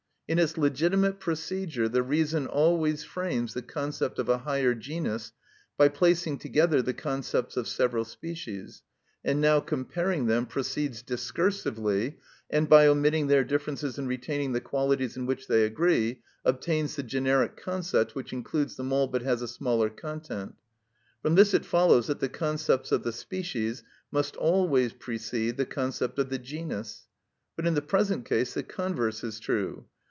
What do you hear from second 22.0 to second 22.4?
that the